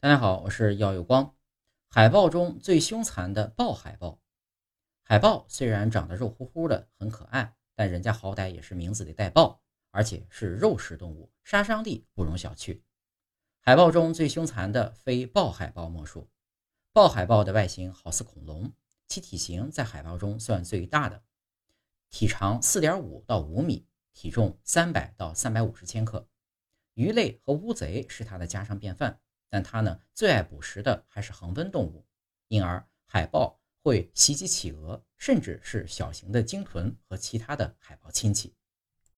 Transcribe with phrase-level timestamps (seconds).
[0.00, 1.34] 大家好，我是耀有光。
[1.88, 4.20] 海豹中最凶残的豹海豹。
[5.02, 12.80] 海豹虽然长得肉乎乎的，很可爱，但人家好歹也是名字里带豹，而且是肉食动物，杀伤力不容小觑。
[13.58, 16.30] 海豹中最凶残的非豹海豹莫属。
[16.92, 18.72] 豹海豹的外形好似恐龙，
[19.08, 21.24] 其体型在海豹中算最大的，
[22.08, 23.84] 体长四点五到五米，
[24.14, 26.28] 体重三百到三百五十千克。
[26.94, 29.18] 鱼类和乌贼是它的家常便饭。
[29.50, 32.06] 但它呢，最爱捕食的还是恒温动物，
[32.48, 38.54] 因而海豹会袭击企鹅，甚至是小型的鲸豚和其他的海豹亲戚。